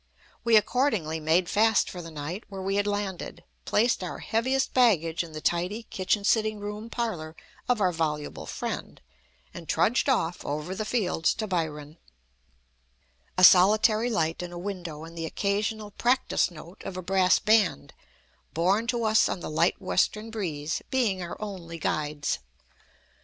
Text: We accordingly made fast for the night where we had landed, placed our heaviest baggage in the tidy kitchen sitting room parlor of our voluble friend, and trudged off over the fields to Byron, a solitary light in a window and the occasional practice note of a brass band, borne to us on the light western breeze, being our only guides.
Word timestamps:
We 0.43 0.55
accordingly 0.55 1.19
made 1.19 1.47
fast 1.47 1.87
for 1.87 2.01
the 2.01 2.09
night 2.09 2.43
where 2.49 2.63
we 2.63 2.77
had 2.77 2.87
landed, 2.87 3.43
placed 3.65 4.03
our 4.03 4.17
heaviest 4.17 4.73
baggage 4.73 5.23
in 5.23 5.33
the 5.33 5.41
tidy 5.41 5.83
kitchen 5.91 6.23
sitting 6.23 6.59
room 6.59 6.89
parlor 6.89 7.35
of 7.69 7.79
our 7.79 7.91
voluble 7.91 8.47
friend, 8.47 8.99
and 9.53 9.69
trudged 9.69 10.09
off 10.09 10.43
over 10.43 10.73
the 10.73 10.85
fields 10.85 11.35
to 11.35 11.45
Byron, 11.45 11.99
a 13.37 13.43
solitary 13.43 14.09
light 14.09 14.41
in 14.41 14.51
a 14.51 14.57
window 14.57 15.03
and 15.03 15.15
the 15.15 15.27
occasional 15.27 15.91
practice 15.91 16.49
note 16.49 16.81
of 16.83 16.97
a 16.97 17.03
brass 17.03 17.37
band, 17.37 17.93
borne 18.55 18.87
to 18.87 19.03
us 19.03 19.29
on 19.29 19.41
the 19.41 19.51
light 19.51 19.79
western 19.79 20.31
breeze, 20.31 20.81
being 20.89 21.21
our 21.21 21.37
only 21.39 21.77
guides. 21.77 22.39